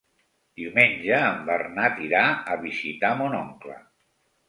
Diumenge 0.61 1.19
en 1.27 1.45
Bernat 1.51 2.01
irà 2.09 2.25
a 2.57 2.61
visitar 2.67 3.15
mon 3.25 3.41
oncle. 3.47 3.81